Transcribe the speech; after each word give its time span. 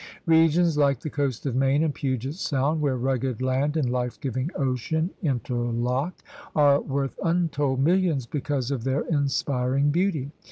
Regions 0.25 0.79
like 0.79 1.01
the 1.01 1.11
coast 1.11 1.45
of 1.45 1.55
Maine 1.55 1.83
and 1.83 1.93
Puget 1.93 2.33
Sound, 2.33 2.81
where 2.81 2.97
rugged 2.97 3.39
land 3.39 3.77
and 3.77 3.87
life 3.91 4.19
giving 4.19 4.49
ocean 4.55 5.11
in 5.21 5.39
terlock, 5.41 6.13
are 6.55 6.81
worth 6.81 7.19
untold 7.23 7.79
millions 7.81 8.25
because 8.25 8.71
of 8.71 8.83
their 8.83 9.01
inspiring 9.03 9.91
beauty. 9.91 10.31